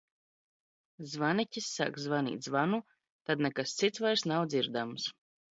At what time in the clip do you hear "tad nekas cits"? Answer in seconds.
3.29-4.03